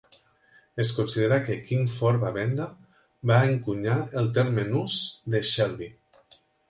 Es 0.83 0.93
considera 0.99 1.37
que 1.49 1.57
Kingford 1.67 2.23
Bavender 2.23 2.67
va 3.33 3.37
encunyar 3.51 3.99
el 4.23 4.31
terme 4.39 4.65
nus 4.71 4.97
de 5.35 5.43
"Shelby". 5.51 5.91